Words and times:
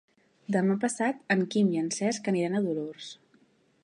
Demà 0.53 0.77
passat 0.85 1.19
en 1.35 1.43
Quim 1.55 1.69
i 1.75 1.81
en 1.81 1.91
Cesc 1.97 2.31
aniran 2.33 2.57
a 2.57 2.63
Dolors. 2.69 3.13